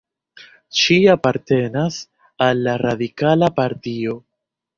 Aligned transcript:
Ŝi 0.77 0.95
apartenas 1.13 1.99
al 2.47 2.65
la 2.69 2.75
radikala 2.85 3.53
partio. 3.61 4.19